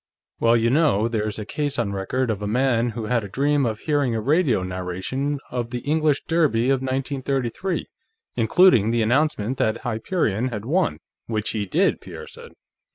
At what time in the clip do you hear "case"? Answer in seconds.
1.45-1.77